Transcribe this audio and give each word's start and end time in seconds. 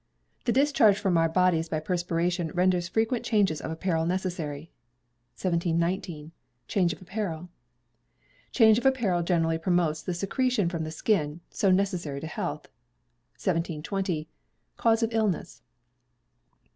The 0.45 0.51
discharge 0.51 0.97
from 0.97 1.15
our 1.15 1.29
bodies 1.29 1.69
by 1.69 1.79
perspiration 1.79 2.49
renders 2.55 2.87
frequent 2.87 3.23
changes 3.23 3.61
of 3.61 3.69
apparel 3.69 4.07
necessary. 4.07 4.71
1719. 5.37 6.31
Change 6.67 6.91
of 6.91 7.03
Apparel. 7.03 7.49
Change 8.51 8.79
of 8.79 8.85
apparel 8.87 9.21
greatly 9.21 9.59
promotes 9.59 10.01
the 10.01 10.15
secretion 10.15 10.69
from 10.69 10.85
the 10.85 10.89
skin, 10.91 11.41
so 11.51 11.69
necessary 11.69 12.19
to 12.19 12.25
health. 12.25 12.63
1720. 13.33 14.27
Cause 14.75 15.03
of 15.03 15.13
Illness. 15.13 15.61